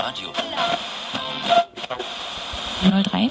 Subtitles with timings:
[0.00, 0.32] Radio.
[2.80, 3.30] 03.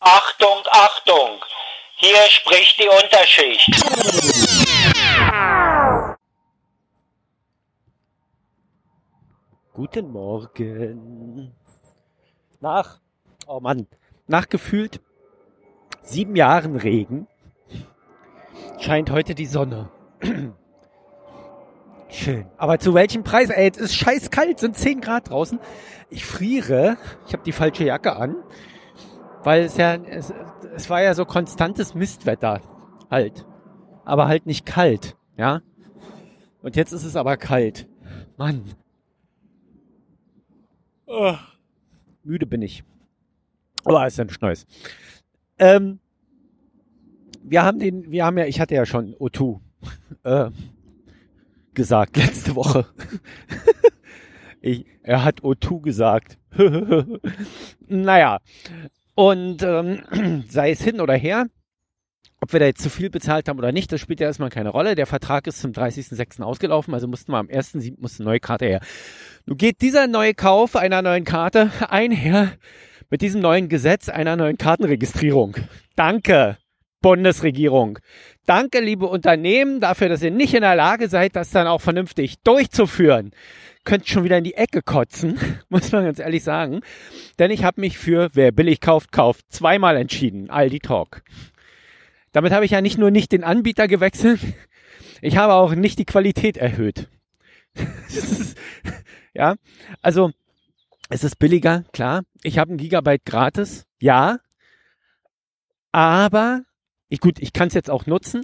[0.00, 1.44] Achtung, Achtung!
[1.96, 3.70] Hier spricht die Unterschicht.
[9.74, 11.54] Guten Morgen.
[12.60, 12.98] Nach,
[13.46, 13.86] oh Mann,
[14.26, 15.02] nach gefühlt
[16.02, 17.26] sieben Jahren Regen
[18.80, 19.90] scheint heute die Sonne.
[22.12, 22.44] Schön.
[22.58, 23.48] Aber zu welchem Preis?
[23.48, 25.58] Ey, es ist scheiß kalt, sind 10 Grad draußen.
[26.10, 26.98] Ich friere.
[27.26, 28.36] Ich habe die falsche Jacke an.
[29.42, 30.32] Weil es ja, es,
[30.74, 32.60] es war ja so konstantes Mistwetter.
[33.10, 33.46] Halt.
[34.04, 35.16] Aber halt nicht kalt.
[35.38, 35.62] Ja.
[36.60, 37.88] Und jetzt ist es aber kalt.
[38.36, 38.62] Mann.
[41.06, 41.34] Oh,
[42.24, 42.84] müde bin ich.
[43.84, 44.66] Aber ist ein Schneus.
[45.58, 45.98] Ähm,
[47.42, 49.60] wir haben den, wir haben ja, ich hatte ja schon O2
[50.24, 50.50] äh,
[51.74, 52.86] gesagt letzte Woche.
[54.60, 56.38] ich, er hat O2 gesagt.
[57.88, 58.38] naja.
[59.14, 61.46] Und ähm, sei es hin oder her,
[62.40, 64.70] ob wir da jetzt zu viel bezahlt haben oder nicht, das spielt ja erstmal keine
[64.70, 64.96] Rolle.
[64.96, 66.42] Der Vertrag ist zum 30.06.
[66.42, 68.00] ausgelaufen, also mussten wir am 1.07.
[68.00, 68.80] musste eine neue Karte her.
[69.46, 72.52] Nun geht dieser neue Kauf einer neuen Karte einher
[73.10, 75.56] mit diesem neuen Gesetz einer neuen Kartenregistrierung.
[75.94, 76.56] Danke,
[77.02, 77.98] Bundesregierung.
[78.46, 82.40] Danke, liebe Unternehmen, dafür, dass ihr nicht in der Lage seid, das dann auch vernünftig
[82.42, 83.32] durchzuführen.
[83.84, 86.80] Könnt schon wieder in die Ecke kotzen, muss man ganz ehrlich sagen.
[87.38, 90.50] Denn ich habe mich für wer billig kauft, kauft zweimal entschieden.
[90.50, 91.22] Aldi Talk.
[92.32, 94.40] Damit habe ich ja nicht nur nicht den Anbieter gewechselt,
[95.20, 97.08] ich habe auch nicht die Qualität erhöht.
[99.34, 99.56] ja,
[100.00, 100.30] also
[101.08, 102.22] es ist billiger, klar.
[102.42, 104.38] Ich habe ein Gigabyte gratis, ja.
[105.92, 106.62] Aber
[107.12, 108.40] ich, gut, ich kann es jetzt auch nutzen,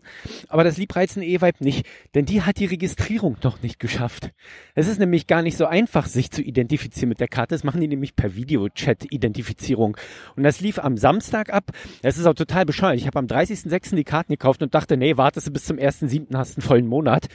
[0.48, 4.30] aber das liebreizende E-Vibe nicht, denn die hat die Registrierung noch nicht geschafft.
[4.74, 7.55] Es ist nämlich gar nicht so einfach, sich zu identifizieren mit der Karte.
[7.55, 9.96] Das machen die nämlich per Videochat-Identifizierung.
[10.36, 11.70] Und das lief am Samstag ab.
[12.02, 12.98] Das ist auch total bescheuert.
[12.98, 13.96] Ich habe am 30.06.
[13.96, 16.36] die Karten gekauft und dachte, nee, wartest du bis zum 1.07.
[16.36, 17.28] hast einen vollen Monat.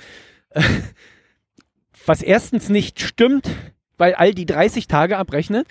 [2.05, 3.49] Was erstens nicht stimmt,
[3.97, 5.65] weil all die 30 Tage abrechnet.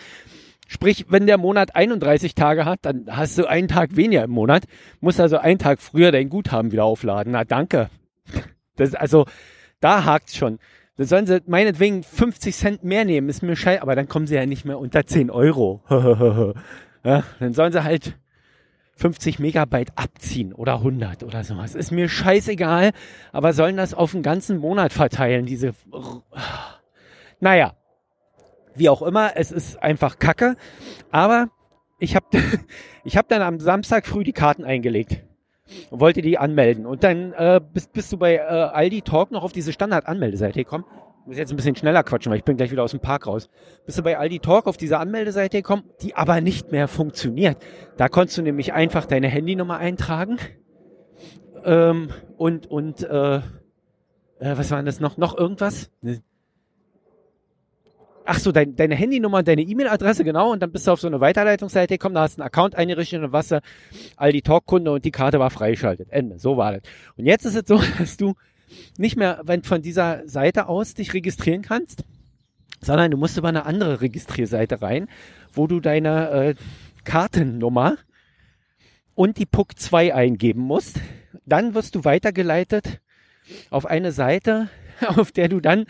[0.73, 4.65] Sprich, wenn der Monat 31 Tage hat, dann hast du einen Tag weniger im Monat,
[5.01, 7.33] musst also einen Tag früher dein Guthaben wieder aufladen.
[7.33, 7.91] Na, danke.
[8.77, 9.27] Das, also,
[9.81, 10.59] da hakt's schon.
[10.97, 14.35] Dann sollen sie meinetwegen 50 Cent mehr nehmen, ist mir scheiße, aber dann kommen sie
[14.35, 15.83] ja nicht mehr unter 10 Euro.
[17.05, 18.17] ja, dann sollen sie halt
[18.97, 21.75] 50 Megabyte abziehen oder 100 oder sowas.
[21.75, 22.93] Ist mir scheißegal,
[23.31, 25.75] aber sollen das auf den ganzen Monat verteilen, diese...
[27.41, 27.75] Naja,
[28.75, 30.57] wie auch immer, es ist einfach Kacke.
[31.11, 31.49] Aber
[31.99, 32.27] ich habe
[33.05, 35.23] ich hab dann am Samstag früh die Karten eingelegt
[35.91, 36.87] und wollte die anmelden.
[36.87, 40.85] Und dann äh, bist, bist du bei äh, Aldi Talk noch auf diese Standard-Anmeldeseite gekommen.
[41.23, 43.29] Ich muss jetzt ein bisschen schneller quatschen, weil ich bin gleich wieder aus dem Park
[43.29, 43.49] raus.
[43.87, 47.59] Bist du bei Aldi Talk auf diese Anmeldeseite gekommen, die aber nicht mehr funktioniert.
[47.97, 50.39] Da konntest du nämlich einfach deine Handynummer eintragen
[51.65, 53.41] ähm, und und äh, äh,
[54.41, 55.17] was war das noch?
[55.17, 55.91] Noch irgendwas?
[56.01, 56.23] Ne,
[58.25, 61.21] ach so, dein, deine Handynummer, deine E-Mail-Adresse, genau, und dann bist du auf so eine
[61.21, 63.55] Weiterleitungsseite gekommen, da hast du einen Account eingerichtet und was
[64.17, 66.09] all die Talk-Kunde und die Karte war freigeschaltet.
[66.11, 66.39] Ende.
[66.39, 66.83] So war das.
[67.17, 68.35] Und jetzt ist es so, dass du
[68.97, 72.05] nicht mehr von dieser Seite aus dich registrieren kannst,
[72.81, 75.09] sondern du musst über eine andere Registrierseite rein,
[75.53, 76.55] wo du deine äh,
[77.05, 77.97] Kartennummer
[79.15, 81.01] und die PUC 2 eingeben musst.
[81.45, 83.01] Dann wirst du weitergeleitet
[83.71, 84.69] auf eine Seite,
[85.07, 85.87] auf der du dann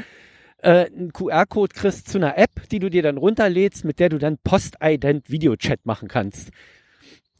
[0.62, 4.18] äh, einen QR-Code kriegst zu einer App, die du dir dann runterlädst, mit der du
[4.18, 6.50] dann Post-Ident Videochat machen kannst.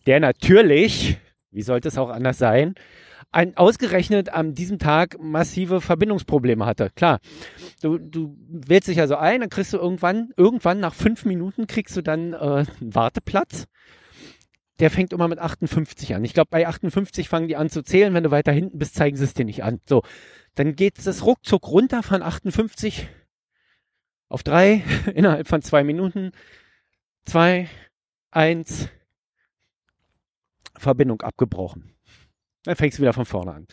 [0.06, 1.18] Der natürlich,
[1.50, 2.74] wie sollte es auch anders sein,
[3.30, 6.90] ein, ausgerechnet an diesem Tag massive Verbindungsprobleme hatte.
[6.94, 7.20] Klar,
[7.80, 11.96] du, du wählst dich also ein, dann kriegst du irgendwann, irgendwann nach fünf Minuten kriegst
[11.96, 13.66] du dann äh, einen Warteplatz.
[14.80, 16.24] Der fängt immer mit 58 an.
[16.24, 18.14] Ich glaube, bei 58 fangen die an zu zählen.
[18.14, 19.80] Wenn du weiter hinten bist, zeigen sie es dir nicht an.
[19.88, 20.02] So,
[20.54, 23.08] dann geht es ruckzuck runter von 58
[24.28, 24.82] auf 3
[25.14, 26.32] innerhalb von zwei Minuten.
[27.26, 27.68] 2,
[28.32, 28.88] 1,
[30.76, 31.94] Verbindung abgebrochen.
[32.64, 33.66] Dann fängst du wieder von vorne an.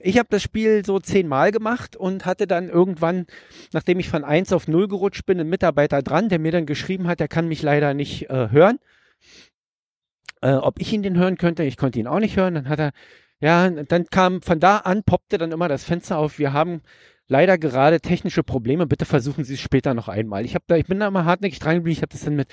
[0.00, 3.26] Ich habe das Spiel so zehnmal gemacht und hatte dann irgendwann,
[3.72, 7.06] nachdem ich von 1 auf 0 gerutscht bin, einen Mitarbeiter dran, der mir dann geschrieben
[7.06, 8.78] hat, der kann mich leider nicht äh, hören.
[10.40, 12.54] Äh, ob ich ihn denn hören könnte, ich konnte ihn auch nicht hören.
[12.54, 12.92] Dann hat er
[13.42, 16.38] ja, dann kam von da an, poppte dann immer das Fenster auf.
[16.38, 16.80] Wir haben
[17.26, 18.86] leider gerade technische Probleme.
[18.86, 20.44] Bitte versuchen Sie es später noch einmal.
[20.44, 21.96] Ich habe da, ich bin da mal hartnäckig dran geblieben.
[21.96, 22.48] Ich habe das dann mit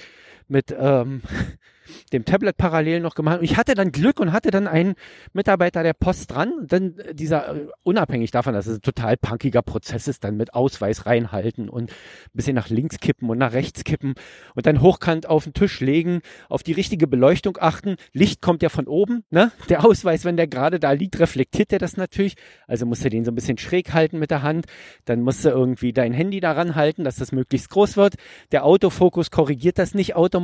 [0.50, 1.22] mit ähm,
[2.14, 3.40] dem Tablet parallel noch gemacht.
[3.40, 4.96] Und ich hatte dann Glück und hatte dann einen
[5.34, 6.52] Mitarbeiter der Post dran.
[6.54, 10.54] Und dann dieser, äh, unabhängig davon, dass es ein total punkiger Prozess ist, dann mit
[10.54, 11.96] Ausweis reinhalten und ein
[12.34, 14.16] bisschen nach links kippen und nach rechts kippen
[14.56, 17.96] und dann hochkant auf den Tisch legen, auf die richtige Beleuchtung achten.
[18.14, 19.52] Licht kommt ja von oben, ne?
[19.70, 22.36] Der Ausweis, wenn der gerade da liegt, reflektiert der das natürlich.
[22.68, 24.66] Also musst du den so ein bisschen schräg halten mit der Hand.
[25.06, 28.16] Dann musst du irgendwie dein Handy daran halten, dass das möglichst groß wird.
[28.52, 30.39] Der Autofokus korrigiert das nicht automatisch,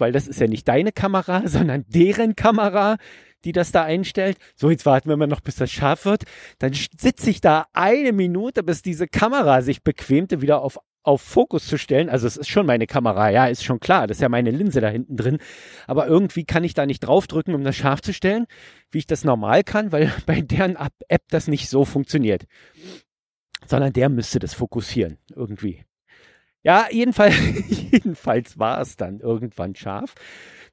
[0.00, 2.96] weil das ist ja nicht deine Kamera, sondern deren Kamera
[3.44, 4.36] die das da einstellt.
[4.54, 6.24] So, jetzt warten wir mal noch, bis das scharf wird.
[6.58, 11.66] Dann sitze ich da eine Minute, bis diese Kamera sich bequemte, wieder auf auf Fokus
[11.66, 12.10] zu stellen.
[12.10, 14.06] Also es ist schon meine Kamera, ja, ist schon klar.
[14.06, 15.38] Das ist ja meine Linse da hinten drin.
[15.86, 18.46] Aber irgendwie kann ich da nicht draufdrücken, um das scharf zu stellen,
[18.90, 22.44] wie ich das normal kann, weil bei deren App das nicht so funktioniert.
[23.66, 25.84] Sondern der müsste das fokussieren, irgendwie.
[26.62, 27.34] Ja, jedenfalls,
[27.68, 30.14] jedenfalls war es dann irgendwann scharf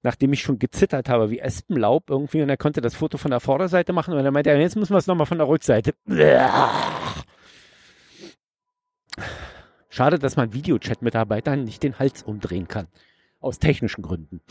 [0.03, 3.39] nachdem ich schon gezittert habe wie Espenlaub irgendwie und er konnte das Foto von der
[3.39, 5.93] Vorderseite machen und er meinte, jetzt müssen wir es nochmal von der Rückseite.
[9.89, 12.87] Schade, dass man Videochat-Mitarbeitern nicht den Hals umdrehen kann.
[13.39, 14.41] Aus technischen Gründen.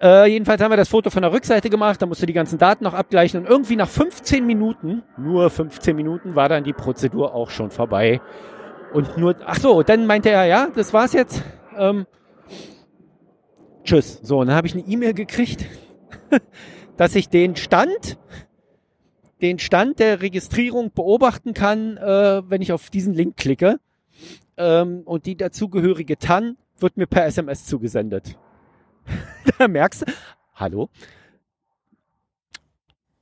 [0.00, 2.84] Äh, jedenfalls haben wir das Foto von der Rückseite gemacht, da musste die ganzen Daten
[2.84, 7.50] noch abgleichen und irgendwie nach 15 Minuten, nur 15 Minuten, war dann die Prozedur auch
[7.50, 8.20] schon vorbei.
[8.92, 11.42] Und nur, ach so, dann meinte er, ja, das war's jetzt.
[11.76, 12.06] Ähm,
[13.84, 14.20] Tschüss.
[14.22, 15.64] So, und dann habe ich eine E-Mail gekriegt,
[16.96, 18.18] dass ich den Stand,
[19.40, 23.80] den Stand der Registrierung beobachten kann, äh, wenn ich auf diesen Link klicke.
[24.56, 28.36] Ähm, und die dazugehörige TAN wird mir per SMS zugesendet.
[29.58, 30.12] da merkst du,
[30.54, 30.90] hallo,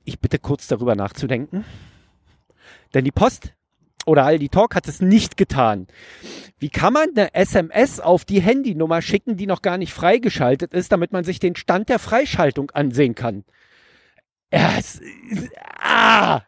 [0.03, 1.63] ich bitte kurz darüber nachzudenken.
[2.93, 3.53] Denn die Post
[4.09, 5.85] oder Aldi Talk hat es nicht getan.
[6.57, 10.91] Wie kann man eine SMS auf die Handynummer schicken, die noch gar nicht freigeschaltet ist,
[10.91, 13.45] damit man sich den Stand der Freischaltung ansehen kann?
[14.49, 14.99] Es,
[15.79, 16.41] ah!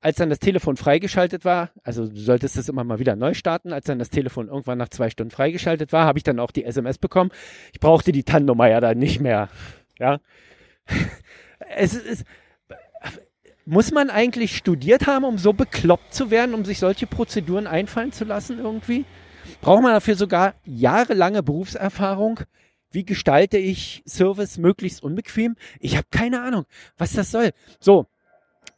[0.00, 3.72] Als dann das Telefon freigeschaltet war, also du solltest es immer mal wieder neu starten,
[3.72, 6.64] als dann das Telefon irgendwann nach zwei Stunden freigeschaltet war, habe ich dann auch die
[6.64, 7.30] SMS bekommen.
[7.74, 9.48] Ich brauchte die TAN-Nummer ja dann nicht mehr.
[9.98, 10.18] Ja.
[11.70, 12.24] Es ist,
[13.68, 18.12] muss man eigentlich studiert haben, um so bekloppt zu werden, um sich solche Prozeduren einfallen
[18.12, 19.04] zu lassen irgendwie?
[19.60, 22.40] Braucht man dafür sogar jahrelange Berufserfahrung?
[22.90, 25.56] Wie gestalte ich Service möglichst unbequem?
[25.80, 26.64] Ich habe keine Ahnung,
[26.96, 27.50] was das soll.
[27.78, 28.06] So,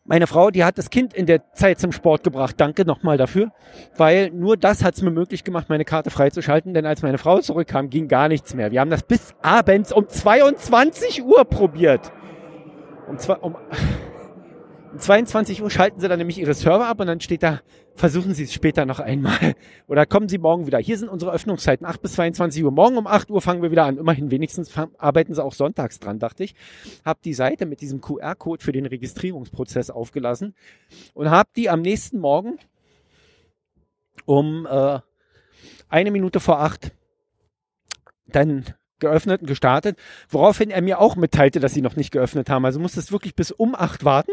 [0.04, 2.56] meine Frau, die hat das Kind in der Zeit zum Sport gebracht.
[2.58, 3.52] Danke nochmal dafür,
[3.96, 6.74] weil nur das hat es mir möglich gemacht, meine Karte freizuschalten.
[6.74, 8.72] Denn als meine Frau zurückkam, ging gar nichts mehr.
[8.72, 12.10] Wir haben das bis abends um 22 Uhr probiert.
[13.06, 13.56] Um, zwei, um
[14.96, 17.60] 22 Uhr schalten sie dann nämlich ihre Server ab und dann steht da,
[17.94, 19.54] versuchen Sie es später noch einmal.
[19.86, 20.78] Oder kommen Sie morgen wieder.
[20.78, 22.70] Hier sind unsere Öffnungszeiten, 8 bis 22 Uhr.
[22.70, 23.98] Morgen um 8 Uhr fangen wir wieder an.
[23.98, 26.54] Immerhin wenigstens arbeiten sie auch sonntags dran, dachte ich.
[27.04, 30.54] Hab die Seite mit diesem QR-Code für den Registrierungsprozess aufgelassen
[31.14, 32.58] und hab die am nächsten Morgen
[34.24, 34.98] um äh,
[35.88, 36.92] eine Minute vor acht
[38.26, 38.64] dann
[39.00, 39.98] geöffnet und gestartet,
[40.28, 42.64] woraufhin er mir auch mitteilte, dass sie noch nicht geöffnet haben.
[42.64, 44.32] Also musstest wirklich bis um acht warten.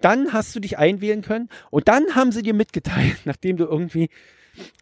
[0.00, 4.10] Dann hast du dich einwählen können und dann haben sie dir mitgeteilt, nachdem du irgendwie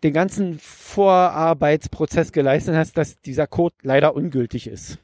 [0.03, 4.99] den ganzen Vorarbeitsprozess geleistet hast, dass dieser Code leider ungültig ist.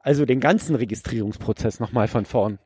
[0.00, 2.58] Also den ganzen Registrierungsprozess nochmal von vorn.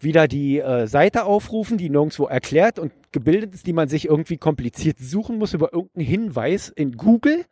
[0.00, 4.36] Wieder die äh, Seite aufrufen, die nirgendwo erklärt und gebildet ist, die man sich irgendwie
[4.36, 7.44] kompliziert suchen muss über irgendeinen Hinweis in Google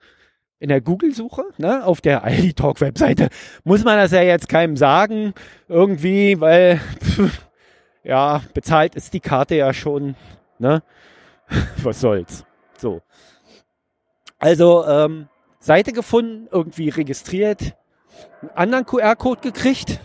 [0.61, 3.31] in der Google-Suche, ne, auf der Aldi Talk Webseite,
[3.64, 5.33] muss man das ja jetzt keinem sagen,
[5.69, 7.49] irgendwie, weil, pff,
[8.05, 10.14] ja, bezahlt ist die Karte ja schon,
[10.59, 10.83] ne,
[11.83, 12.45] was soll's,
[12.79, 13.00] so.
[14.38, 17.75] Also, ähm, Seite gefunden, irgendwie registriert,
[18.40, 20.00] einen anderen QR-Code gekriegt,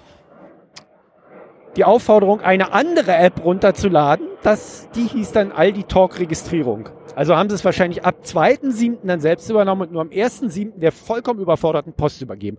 [1.75, 6.89] die Aufforderung, eine andere App runterzuladen, das, die hieß dann Aldi Talk Registrierung.
[7.15, 8.97] Also haben sie es wahrscheinlich ab 2.7.
[9.03, 10.77] dann selbst übernommen und nur am 1.7.
[10.79, 12.57] der vollkommen überforderten Post übergeben.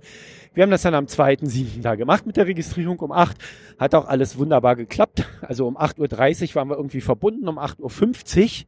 [0.52, 1.83] Wir haben das dann am 2.7.
[1.83, 3.37] da gemacht mit der Registrierung um 8.
[3.78, 5.26] Hat auch alles wunderbar geklappt.
[5.43, 8.66] Also um 8.30 Uhr waren wir irgendwie verbunden, um 8.50 Uhr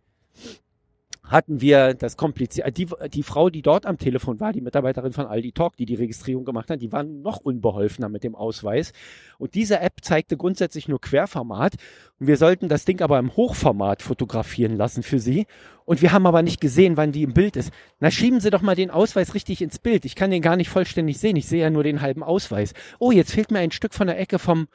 [1.29, 2.77] hatten wir das kompliziert.
[2.77, 5.95] Die, die Frau, die dort am Telefon war, die Mitarbeiterin von Aldi Talk, die die
[5.95, 8.93] Registrierung gemacht hat, die war noch unbeholfener mit dem Ausweis.
[9.39, 11.75] Und diese App zeigte grundsätzlich nur Querformat.
[12.19, 15.47] Und wir sollten das Ding aber im Hochformat fotografieren lassen für sie.
[15.85, 17.73] Und wir haben aber nicht gesehen, wann die im Bild ist.
[18.01, 20.05] Na, schieben Sie doch mal den Ausweis richtig ins Bild.
[20.05, 21.37] Ich kann den gar nicht vollständig sehen.
[21.37, 22.75] Ich sehe ja nur den halben Ausweis.
[22.99, 24.69] Oh, jetzt fehlt mir ein Stück von der Ecke vom,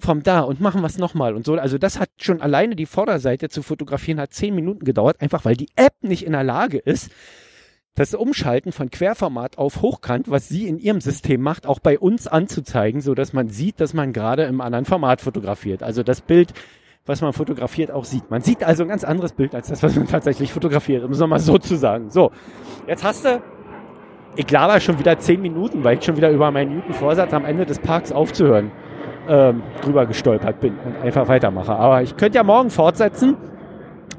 [0.00, 1.54] vom da und machen es nochmal und so.
[1.54, 5.56] Also das hat schon alleine die Vorderseite zu fotografieren, hat zehn Minuten gedauert, einfach weil
[5.56, 7.10] die App nicht in der Lage ist,
[7.94, 12.28] das Umschalten von Querformat auf Hochkant, was sie in ihrem System macht, auch bei uns
[12.28, 15.82] anzuzeigen, so dass man sieht, dass man gerade im anderen Format fotografiert.
[15.82, 16.52] Also das Bild,
[17.06, 18.30] was man fotografiert, auch sieht.
[18.30, 21.18] Man sieht also ein ganz anderes Bild als das, was man tatsächlich fotografiert, um es
[21.18, 22.10] nochmal so zu sagen.
[22.10, 22.30] So,
[22.86, 23.42] jetzt hast du,
[24.36, 27.66] ich laber schon wieder zehn Minuten, weil ich schon wieder über meinen Newton-Vorsatz am Ende
[27.66, 28.70] des Parks aufzuhören
[29.28, 31.72] ähm, drüber gestolpert bin und einfach weitermache.
[31.72, 33.36] Aber ich könnte ja morgen fortsetzen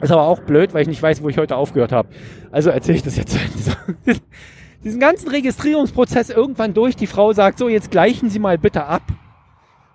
[0.01, 2.09] ist aber auch blöd, weil ich nicht weiß, wo ich heute aufgehört habe.
[2.51, 3.37] Also erzähle ich das jetzt.
[4.83, 6.95] Diesen ganzen Registrierungsprozess irgendwann durch.
[6.95, 9.01] Die Frau sagt so, jetzt gleichen Sie mal bitte ab,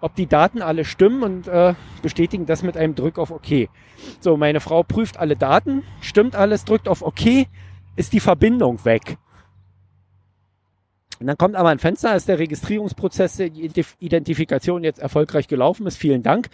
[0.00, 3.68] ob die Daten alle stimmen und äh, bestätigen das mit einem Drück auf OK.
[4.20, 7.46] So, meine Frau prüft alle Daten, stimmt alles, drückt auf OK,
[7.96, 9.16] ist die Verbindung weg.
[11.24, 15.96] Und dann kommt aber ein Fenster, ist der Registrierungsprozess, die Identifikation jetzt erfolgreich gelaufen ist.
[15.96, 16.50] Vielen Dank.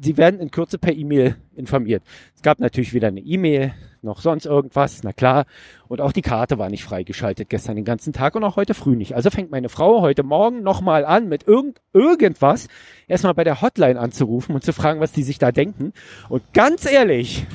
[0.00, 2.02] Sie werden in Kürze per E-Mail informiert.
[2.34, 5.46] Es gab natürlich wieder eine E-Mail, noch sonst irgendwas, na klar.
[5.86, 8.96] Und auch die Karte war nicht freigeschaltet gestern den ganzen Tag und auch heute früh
[8.96, 9.14] nicht.
[9.14, 12.66] Also fängt meine Frau heute Morgen nochmal an, mit irgend, irgendwas
[13.06, 15.92] erstmal bei der Hotline anzurufen und zu fragen, was die sich da denken.
[16.28, 17.46] Und ganz ehrlich,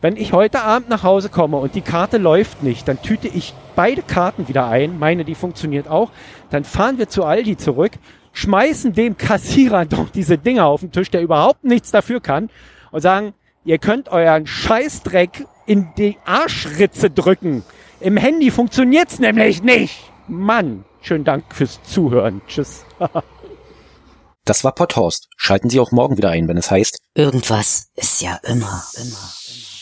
[0.00, 3.54] wenn ich heute Abend nach Hause komme und die Karte läuft nicht, dann tüte ich
[3.74, 4.98] beide Karten wieder ein.
[4.98, 6.10] Meine, die funktioniert auch.
[6.50, 7.92] Dann fahren wir zu Aldi zurück,
[8.32, 12.48] schmeißen dem Kassierer doch diese Dinger auf den Tisch, der überhaupt nichts dafür kann
[12.92, 17.64] und sagen, ihr könnt euren Scheißdreck in die Arschritze drücken.
[18.00, 19.98] Im Handy funktioniert's nämlich nicht.
[20.28, 22.40] Mann, schönen Dank fürs Zuhören.
[22.46, 22.84] Tschüss.
[24.44, 25.28] das war Potthorst.
[25.36, 29.77] Schalten Sie auch morgen wieder ein, wenn es heißt, irgendwas ist ja immer, immer, immer.